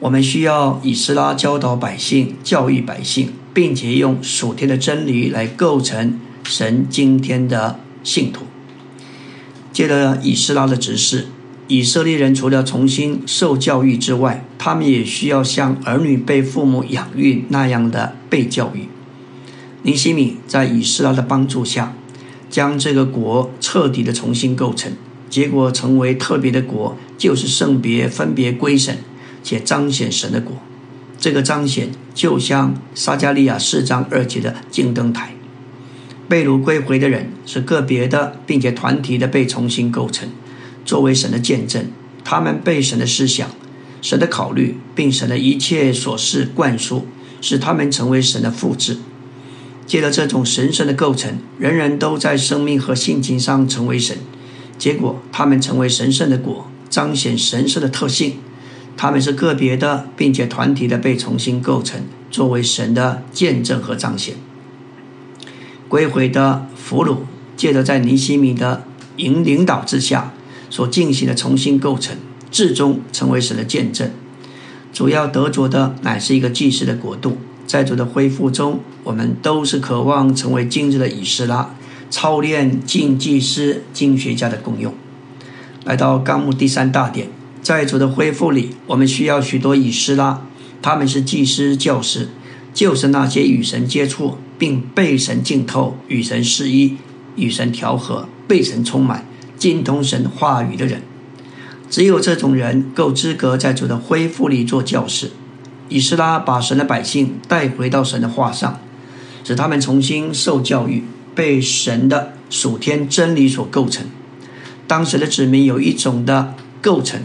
[0.00, 8.44] 我们需要以斯拉教导百姓、教育百姓，并且用属天的真理来构成神今天的信徒。
[9.72, 11.28] 借着以斯拉的指示，
[11.68, 18.88] 以色列人除了重新受教育之外，他们也需要像儿女被父母养育那样的被教育。
[19.86, 21.94] 尼西米在以斯拉的帮助下，
[22.50, 24.90] 将这个国彻底的重新构成，
[25.30, 28.98] 结果成为特别的国，就是圣别分别归神，
[29.44, 30.56] 且彰显神的国。
[31.20, 35.36] 这个彰显就像撒加利亚四章二节的金灯台。
[36.28, 40.28] 被掳归回的人是个别的，并且团体的被重新构成，
[40.84, 41.86] 作为神的见证。
[42.24, 43.48] 他们被神的思想、
[44.02, 47.06] 神的考虑，并神的一切琐事灌输，
[47.40, 48.98] 使他们成为神的复制。
[49.86, 54.18] 借着这种神圣的构成，人人都在生命和性情上成为神。
[54.76, 58.34] 结果，他们成为神圣的果，彰显神圣的特性。
[58.96, 64.34] 他们是个别的，并且团体的被重新构成，作为神的见证和彰显。
[65.88, 67.18] 归回的俘虏，
[67.56, 68.84] 借着在尼西米的
[69.16, 70.32] 引领导之下
[70.68, 72.16] 所进行的重新构成，
[72.50, 74.10] 最终成为神的见证。
[74.92, 77.36] 主要得着的乃是一个祭祀的国度。
[77.66, 81.74] 在主的恢复中，我们都是渴望成为今日的以斯拉，
[82.08, 84.94] 操练敬祭师、经学家的功用。
[85.84, 87.28] 来到纲目第三大点，
[87.60, 90.42] 在主的恢复里，我们需要许多以斯拉，
[90.80, 92.28] 他们是祭司、教师，
[92.72, 94.38] 就是那些与神接触。
[94.58, 96.96] 并被神浸透、与神示意、
[97.36, 99.26] 与神调和、被神充满、
[99.58, 101.02] 精通神话语的人，
[101.90, 105.32] 只有这种人够资格在主的恢复里做教师。
[105.88, 108.80] 以斯拉把神的百姓带回到神的话上，
[109.44, 114.06] 使他们重新受教育，被神的属天真理所构成。
[114.86, 117.20] 当时的子民有一种的构成，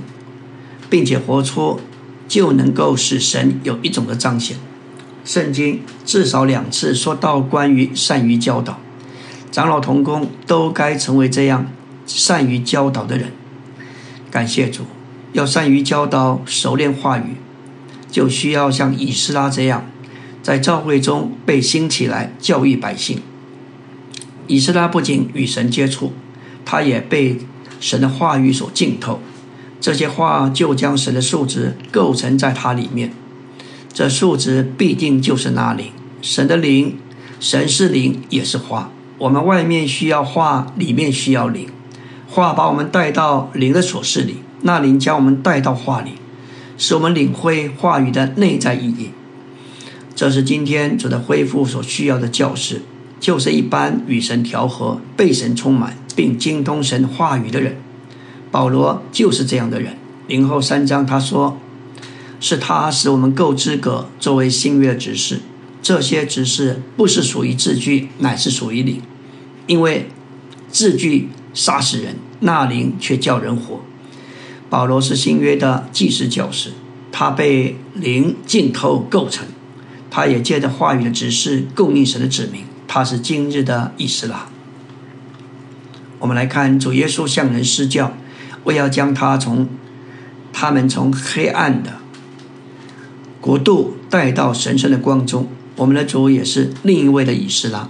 [0.89, 1.79] 并且活出，
[2.27, 4.57] 就能够使神有一种的彰显。
[5.23, 8.79] 圣经至少两次说到关于善于教导，
[9.51, 11.67] 长老同工都该成为这样
[12.07, 13.31] 善于教导的人。
[14.31, 14.83] 感谢主，
[15.33, 17.35] 要善于教导、熟练话语，
[18.11, 19.89] 就需要像以斯拉这样，
[20.43, 23.19] 在教会中被兴起来教育百姓。
[24.47, 26.11] 以斯拉不仅与神接触，
[26.65, 27.39] 他也被
[27.79, 29.21] 神的话语所浸透，
[29.79, 33.13] 这些话就将神的素质构成在他里面。
[33.93, 35.87] 这数值必定就是那灵，
[36.21, 36.97] 神的灵，
[37.39, 38.91] 神是灵，也是话。
[39.17, 41.67] 我们外面需要话，里面需要灵。
[42.27, 46.13] 话把我们带到灵的所示里，那灵将我们带到话里，
[46.81, 49.11] 使我们领会话语的内在意义。
[50.15, 52.81] 这是今天主的恢复所需要的教士，
[53.19, 57.77] 就是一般与神调和、被神充满，并精通神话语的人。
[58.49, 59.95] 保罗就是这样的人。
[60.27, 61.59] 零后三章他说。
[62.39, 65.41] 是他使我们够资格作为新约的执事，
[65.83, 68.99] 这些执事不是属于字句，乃是属于灵，
[69.67, 70.07] 因为
[70.71, 73.81] 字句杀死人，那灵却叫人活。
[74.71, 76.71] 保罗是新约的祭司教师，
[77.11, 79.45] 他被灵浸透构成，
[80.09, 84.47] 他也借着话语的指示供应神的指明，他是今日的以斯拉。
[86.19, 88.13] 我们来看主耶稣向人施教，
[88.63, 89.67] 为要将他从
[90.53, 91.95] 他们从黑暗的。
[93.41, 97.89] 国度带到神圣的光中，我们的主也是另一位的以斯拉。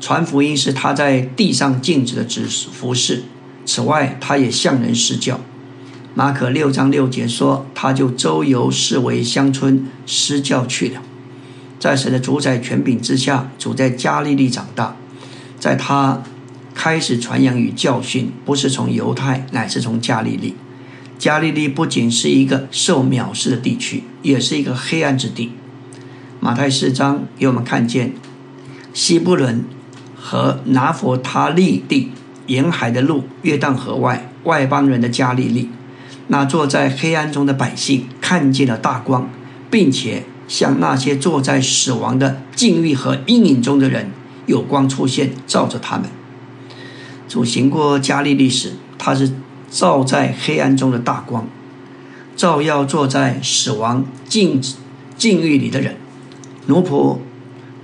[0.00, 3.22] 传福音是他在地上尽职的职服侍。
[3.64, 5.38] 此外，他也向人施教。
[6.18, 11.02] 马可六章六节说，他就周游四围乡村施教去了。
[11.78, 14.96] 在神的主宰权柄之下，主在加利利长大。
[15.60, 16.22] 在他
[16.74, 20.56] 开始传扬与教训，不是从犹太，乃是从加利利。
[21.18, 25.52] 加利利不仅是一个受藐视的地区，也是一个黑暗之地。
[26.40, 28.14] 马太四章给我们看见
[28.94, 29.66] 西布伦
[30.18, 32.10] 和拿佛他利地
[32.46, 35.68] 沿海的路，约旦河外外邦人的加利利。
[36.28, 39.30] 那坐在黑暗中的百姓看见了大光，
[39.70, 44.10] 并且向那些坐在死亡的境遇和阴影中的人，
[44.46, 46.06] 有光出现，照着他们。
[47.28, 49.32] 主行过加利利时，他是。
[49.68, 51.46] 照在黑暗中的大光，
[52.36, 54.62] 照耀坐在死亡境
[55.18, 55.96] 境狱里的人。
[56.66, 57.18] 奴仆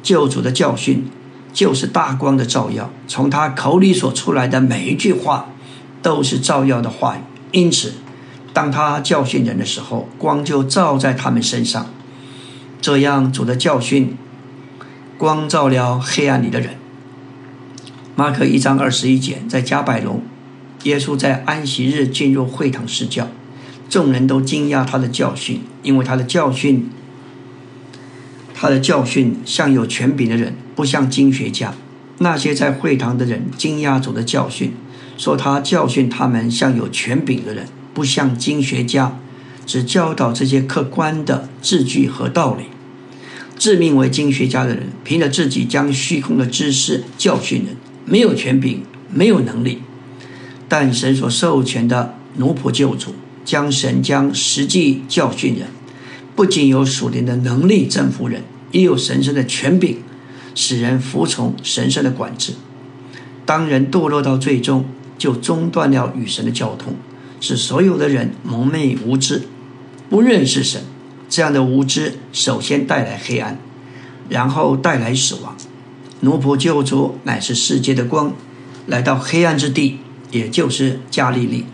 [0.01, 1.05] 救主的教训
[1.53, 5.49] 就是大光的照耀，从他口里所出来的每一句话
[6.01, 7.21] 都是照耀的话语。
[7.51, 7.95] 因此，
[8.53, 11.87] 当他教训人的时候，光就照在他们身上。
[12.81, 14.17] 这样，主的教训
[15.17, 16.77] 光照了黑暗里的人。
[18.15, 20.23] 马可一章二十一节，在加百隆。
[20.83, 23.29] 耶稣在安息日进入会堂施教，
[23.89, 26.91] 众人都惊讶他的教训，因为他的教训，
[28.53, 31.73] 他的教训像有权柄的人，不像经学家。
[32.19, 34.75] 那些在会堂的人惊讶主的教训，
[35.17, 39.19] 说他教训他们像有权柄的人，不像经学家，
[39.67, 42.65] 只教导这些客观的字句和道理。
[43.57, 48.83] 自命为经学家的人，凭着自己将虚空的知识教训人，没有权柄，
[49.13, 49.83] 没有能力。
[50.69, 53.15] 但神所授权的奴仆救主，
[53.45, 55.69] 将神将实际教训人，
[56.35, 59.99] 不仅有属灵的能力征服人，也有神圣的权柄，
[60.55, 62.55] 使人服从神圣的管制。
[63.45, 64.87] 当人堕落到最终，
[65.19, 66.95] 就中断了与神的交通，
[67.43, 69.43] 使所有的人蒙昧无知，
[70.09, 70.81] 不认识神。
[71.29, 73.59] 这样的无知，首先带来黑暗，
[74.29, 75.57] 然后带来死亡。
[76.21, 78.33] 奴仆救主乃是世界的光，
[78.87, 79.99] 来到黑暗之地，
[80.31, 81.67] 也就是加利利，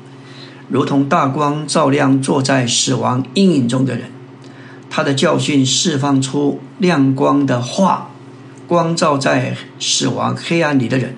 [0.71, 4.11] 如同大光照亮坐在死亡阴影中的人。
[4.89, 8.11] 他的教训释放出亮光的话，
[8.67, 11.15] 光照在死亡黑暗里的人，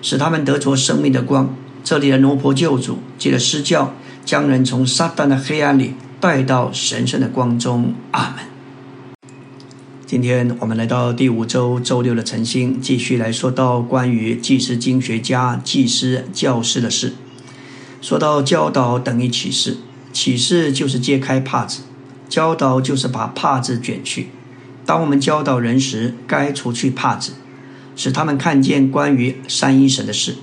[0.00, 1.54] 使他们得着生命的光。
[1.84, 5.94] 这里的奴仆救主借着施教，将人从撒旦的黑暗里。
[6.18, 8.46] 带到神圣的光中，阿门。
[10.06, 17.12] 今天我们来到第五周周六的晨星，继续来说到关于祭司经学家、祭司教师的事。
[18.00, 19.76] 说到教导等于启示，
[20.14, 21.82] 启示就是揭开帕子，
[22.30, 24.28] 教导就是把帕子卷去。
[24.86, 27.32] 当我们教导人时，该除去帕子，
[27.94, 30.36] 使他们看见关于三一神的事。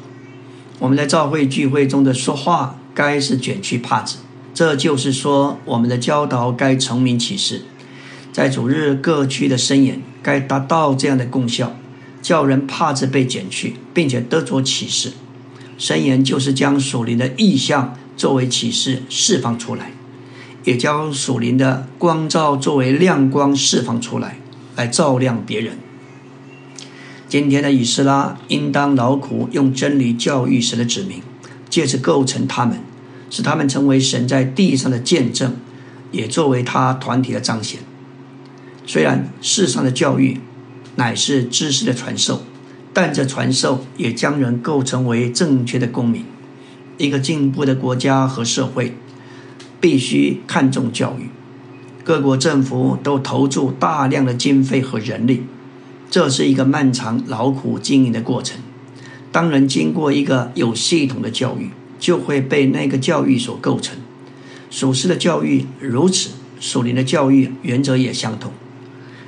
[0.81, 4.17] 我们在教会聚会中的说话，该是卷去帕子。
[4.51, 7.61] 这就是说，我们的教导该成名启示，
[8.33, 11.75] 在主日各区的伸言该达到这样的功效，
[12.23, 15.13] 叫人帕子被卷去，并且得着启示。
[15.77, 19.91] 伸言就是将属灵的意象作为启示释放出来，
[20.63, 24.39] 也将属灵的光照作为亮光释放出来，
[24.75, 25.77] 来照亮别人。
[27.31, 31.21] 今天的以斯拉应当劳苦用真理教育神的子民，
[31.69, 32.81] 借此构成他们。
[33.29, 35.55] 使他们成为神在地上的见证，
[36.11, 37.79] 也作为他团体的彰显。
[38.85, 40.41] 虽然世上的教育
[40.97, 42.41] 乃是知识的传授，
[42.91, 46.25] 但这传授也将人构成为正确的公民。
[46.97, 48.97] 一个进步的国家和社会
[49.79, 51.29] 必须看重教育，
[52.03, 55.45] 各国政府都投注大量的经费和人力，
[56.11, 58.59] 这是一个漫长劳苦经营的过程。
[59.31, 63.97] 当人经过一个有系统的教育，就会被那个教育所构成。
[64.69, 68.51] 属世的教育如此，属灵的教育原则也相同。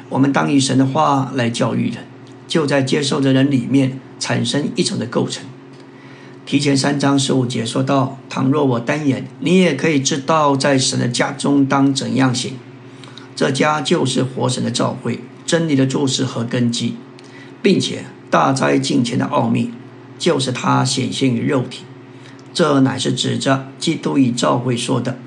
[0.09, 2.05] 我们当以神的话来教育人，
[2.49, 5.45] 就在接受的人里面产生一种的构成。
[6.45, 12.55] 提前三章十五节说到：“倘若我单言，你也可以知道，在神的家中当怎样行。
[13.33, 16.95] 这家就是活神的召会，真理的注释和根基，
[17.61, 19.71] 并且大灾近前的奥秘，
[20.17, 21.83] 就是它显现于肉体。”
[22.53, 25.17] 这乃是指着基督与教会说的。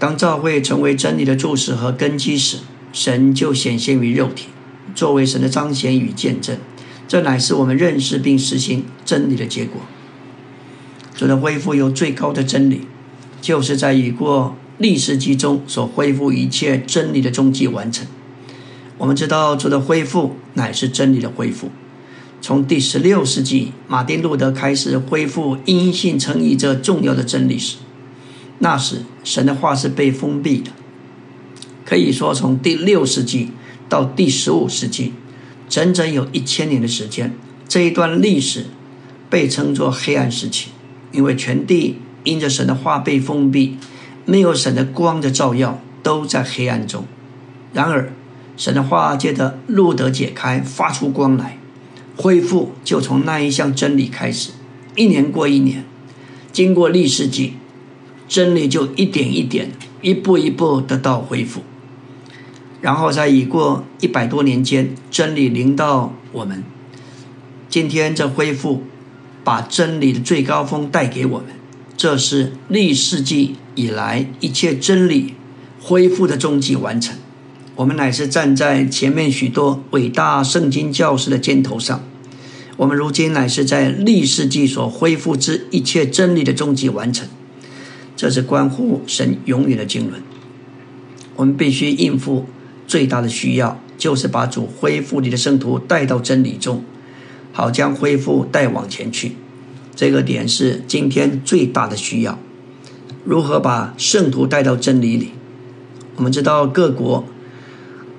[0.00, 2.58] 当教会成为真理的注释和根基时，
[2.92, 4.48] 神就显现于肉体，
[4.94, 6.58] 作为神的彰显与见证。
[7.06, 9.82] 这乃是我们认识并实行真理的结果。
[11.14, 12.82] 主的恢复有最高的真理，
[13.40, 18.06] 就是在已过历史记中所恢复一切真理的终极完成。
[19.00, 21.70] 我们知道主的恢复乃是真理的恢复。
[22.42, 27.78] 从第十六世纪，马丁路德开始恢复因信称义这重要的真理时，
[28.58, 30.70] 那时神的话是被封闭的。
[31.86, 33.52] 可以说，从第六世纪
[33.88, 35.14] 到第十五世纪，
[35.66, 37.34] 整整有一千年的时间。
[37.66, 38.66] 这一段历史
[39.30, 40.68] 被称作黑暗时期，
[41.10, 43.78] 因为全地因着神的话被封闭，
[44.26, 47.06] 没有神的光的照耀，都在黑暗中。
[47.72, 48.12] 然而，
[48.60, 51.56] 神的话借着路德解开，发出光来。
[52.14, 54.50] 恢复就从那一项真理开始，
[54.94, 55.82] 一年过一年，
[56.52, 57.54] 经过历世纪，
[58.28, 61.62] 真理就一点一点、一步一步得到恢复。
[62.82, 66.62] 然后在已过一百多年间，真理临到我们。
[67.70, 68.82] 今天这恢复，
[69.42, 71.46] 把真理的最高峰带给我们。
[71.96, 75.32] 这是历世纪以来一切真理
[75.80, 77.16] 恢复的终极完成。
[77.76, 82.02] 我们乃是站在前面许多伟大圣经教师的肩头上。
[82.76, 87.28] 我们如今乃是在历世纪所恢复之一切真理的终极完成，
[88.16, 90.22] 这是关乎神永远的经纶。
[91.36, 92.46] 我们必须应付
[92.86, 96.82] 最大的需要，就是把主恢复你的圣徒带到真理中，
[97.52, 99.32] 好将恢复带往前去。
[99.94, 102.38] 这个点是今天最大的需要。
[103.24, 105.32] 如何把圣徒带到真理里？
[106.16, 107.24] 我们知道各国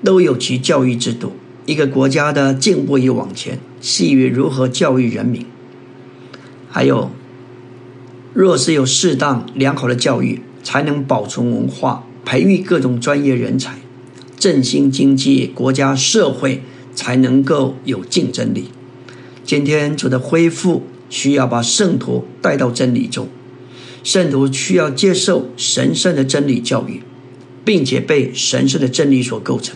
[0.03, 1.33] 都有其教育制度。
[1.65, 5.45] 一个国家的进步与往前，系于如何教育人民。
[6.69, 7.11] 还有，
[8.33, 13.75] 若是有适当良好的教育，才能保存文化，培育各种专业人才，
[14.37, 16.63] 振兴经济，国家社会
[16.95, 18.69] 才能够有竞争力。
[19.43, 23.27] 今天主的恢复需要把圣徒带到真理中，
[24.03, 27.03] 圣徒需要接受神圣的真理教育，
[27.63, 29.75] 并且被神圣的真理所构成。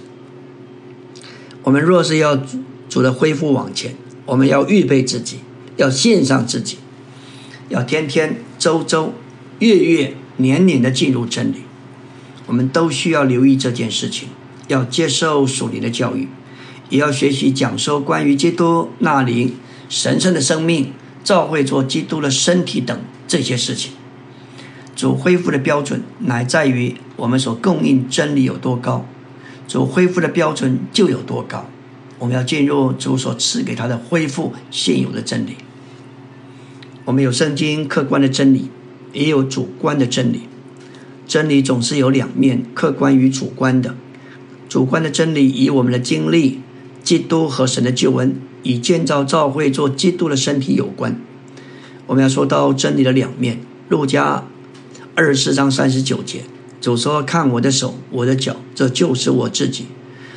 [1.66, 2.40] 我们若是要
[2.88, 3.96] 主的恢复往前，
[4.28, 5.40] 我们要预备自己，
[5.78, 6.78] 要献上自己，
[7.70, 9.14] 要天天、周周、
[9.58, 11.64] 月月、年年的进入真理。
[12.46, 14.30] 我们都需要留意这件事情，
[14.68, 16.30] 要接受属灵的教育，
[16.90, 19.56] 也要学习讲授关于基督那里
[19.90, 20.94] 神圣的生命。
[21.24, 22.96] 照会做基督的身体等
[23.28, 23.94] 这些事情，
[24.96, 29.08] 主恢复的标准乃在于我们所供应真理有多高，
[29.68, 31.66] 主恢复的标准就有多高。
[32.20, 35.56] 我们要进入主所赐给他的恢复现有的真理。
[37.06, 38.70] 我们有圣经客观的真理，
[39.14, 40.42] 也有主观的真理。
[41.28, 43.96] 真理总是有两面，客观与主观的。
[44.70, 46.62] 主观的真理以我们的经历、
[47.04, 48.36] 基督和神的救恩。
[48.68, 51.22] 以建造教会做基督的身体有关，
[52.08, 53.60] 我们要说到真理的两面。
[53.90, 54.44] 路加
[55.14, 56.42] 二十四章三十九节，
[56.86, 59.88] 主说：“看我的手，我的脚，这就是我自己。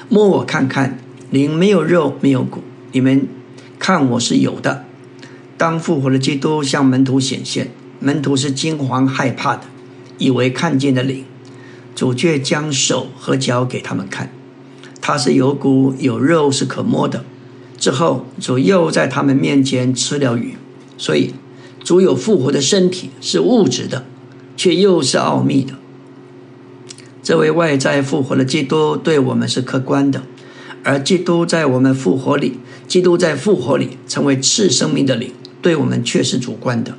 [0.09, 0.99] 摸我看看，
[1.31, 3.29] 灵没有肉，没有骨，你们
[3.79, 4.87] 看我是有的。”
[5.59, 7.71] 当复活的基督向门徒显现，
[8.01, 9.65] 门徒是惊惶害怕的，
[10.17, 11.27] 以为看见的灵，
[11.95, 14.33] 主却将手和脚给他们看，
[15.03, 17.27] 他是有骨有肉，是可摸的。
[17.77, 20.55] 之后，主又在他们面前吃了鱼，
[20.97, 21.35] 所以
[21.85, 24.07] 主有复活的身体是物质的，
[24.57, 25.75] 却又是奥秘的。
[27.29, 30.23] 这位外在复活的基督对我们是客观的，
[30.83, 32.55] 而基督在我们复活里，
[32.87, 36.97] 基督在复活里成为次生命的灵，对我们却是主观的。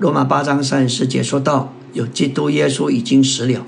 [0.00, 3.64] 罗马八章三十节说到，有基督耶稣已经死了，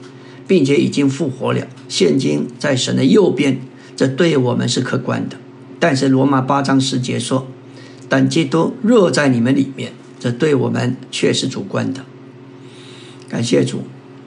[0.49, 3.61] 并且已经复活了，现今在神的右边，
[3.95, 5.37] 这对我们是客观的。
[5.79, 7.47] 但是罗马八章十节说
[8.11, 12.05] ：“但基督若在你们里面，这对我们却是主观的。”
[13.31, 13.83] 感谢主，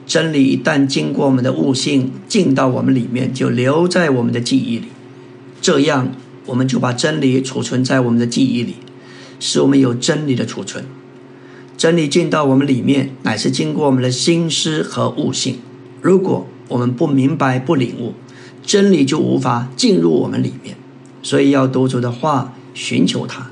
[0.08, 4.86] 真理一旦经过我们的悟性进到我们里面，就留在我们的记忆里。
[5.60, 6.12] 这样，
[6.46, 8.76] 我们就把真理储存在我们的记忆里，
[9.38, 10.86] 使我们有真理的储存。
[11.76, 15.58] 真理进到我们里面，乃是经过我们的心思和悟性。
[16.00, 18.14] 如果我们不明白、不领悟，
[18.64, 20.76] 真理就无法进入我们里面。
[21.22, 23.50] 所以要读主的话，寻求他。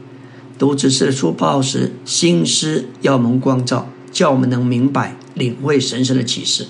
[0.58, 6.66] 读指示书报时，心思要蒙光照，叫我们能明白、领会神圣的启示。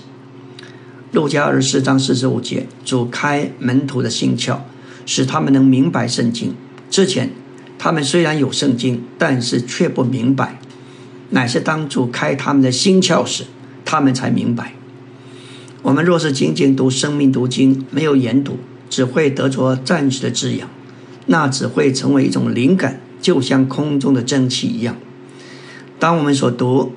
[1.13, 4.59] 路加二十四章四十五节，主开门徒的心窍，
[5.05, 6.53] 使他们能明白圣经。
[6.89, 7.31] 之前
[7.79, 10.59] 他们虽然有圣经，但是却不明白，
[11.29, 13.45] 乃是当主开他们的心窍时，
[13.85, 14.73] 他们才明白。
[15.81, 18.59] 我们若是仅仅读生命读经，没有研读，
[18.89, 20.69] 只会得着暂时的滋养。
[21.29, 24.95] 那只会成为一种灵感，就像空中的蒸汽一样。
[25.99, 26.93] 当我们所读，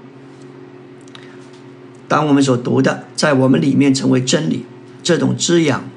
[2.10, 4.64] 当我们所读的在我们里面成为真理，
[5.00, 5.88] 这种滋养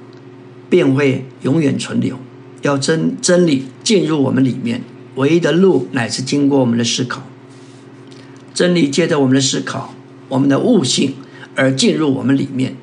[0.69, 2.19] 便会永远存留。
[2.61, 4.83] 要真真理进入我们里面，
[5.15, 7.23] 唯一的路乃是经过我们的思考。
[8.53, 9.95] 真理借着我们的思考，
[10.29, 11.15] 我们的悟性
[11.55, 12.75] 而进入我们里面，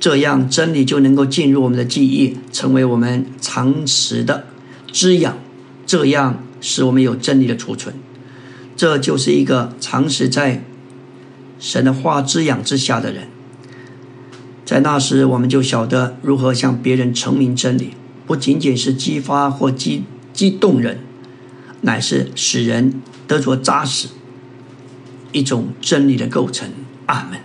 [0.00, 4.46] 这样真理就能够进入我们的记忆，成为我们常识的。
[4.90, 5.36] 滋养，
[5.84, 7.94] 这样使我们有真理的储存。
[8.74, 10.64] 这就是一个常识在
[11.58, 13.28] 神的话滋养之下的人。
[14.64, 17.90] 在那时，我们就晓得如何向别人成明真理，
[18.26, 21.00] 不仅仅是激发或激激动人，
[21.82, 24.08] 乃是使人得着扎实
[25.32, 26.70] 一种真理的构成。
[27.06, 27.38] 阿门。